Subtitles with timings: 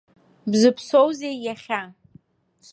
[0.51, 1.81] Бзыԥсоузеи иахьа.